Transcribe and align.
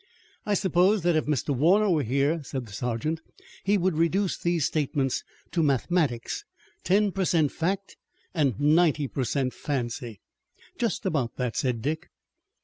"I 0.47 0.55
suppose 0.55 1.03
that 1.03 1.15
if 1.15 1.27
Mr. 1.27 1.55
Warner 1.55 1.87
were 1.91 2.01
here," 2.01 2.41
said 2.41 2.65
the 2.65 2.73
sergeant, 2.73 3.21
"he 3.63 3.77
would 3.77 3.93
reduce 3.99 4.35
these 4.35 4.65
statements 4.65 5.23
to 5.51 5.61
mathematics, 5.61 6.43
ten 6.83 7.11
per 7.11 7.23
cent 7.23 7.51
fact 7.51 7.97
an' 8.33 8.55
ninety 8.57 9.07
per 9.07 9.23
cent 9.23 9.53
fancy." 9.53 10.19
"Just 10.79 11.05
about 11.05 11.35
that," 11.35 11.55
said 11.55 11.83
Dick. 11.83 12.09